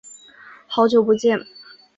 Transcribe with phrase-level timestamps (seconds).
[0.65, 1.45] 好久不见。